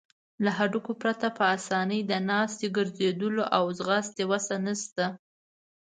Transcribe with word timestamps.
له 0.43 0.51
هډوکو 0.57 0.91
پرته 1.01 1.27
په 1.37 1.43
آسانۍ 1.55 1.99
د 2.05 2.13
ناستې، 2.29 2.67
ګرځیدلو 2.77 3.43
او 3.57 3.63
ځغاستې 3.79 4.23
وسه 4.31 4.55
نشته. 4.65 5.05